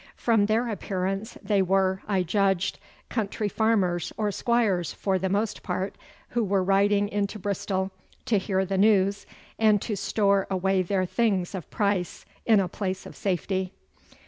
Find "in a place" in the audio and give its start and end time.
12.47-13.05